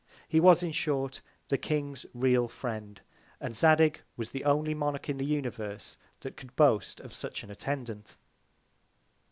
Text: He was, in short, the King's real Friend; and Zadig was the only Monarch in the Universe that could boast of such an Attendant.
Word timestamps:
He 0.27 0.39
was, 0.39 0.63
in 0.63 0.71
short, 0.71 1.21
the 1.49 1.59
King's 1.59 2.07
real 2.11 2.47
Friend; 2.47 2.99
and 3.39 3.55
Zadig 3.55 4.01
was 4.17 4.31
the 4.31 4.43
only 4.45 4.73
Monarch 4.73 5.09
in 5.09 5.17
the 5.17 5.25
Universe 5.25 5.95
that 6.21 6.35
could 6.35 6.55
boast 6.55 6.99
of 7.01 7.13
such 7.13 7.43
an 7.43 7.51
Attendant. 7.51 8.17